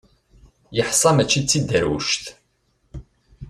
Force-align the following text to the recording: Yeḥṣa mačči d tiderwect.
Yeḥṣa 0.75 1.11
mačči 1.15 1.39
d 1.43 1.45
tiderwect. 1.49 2.25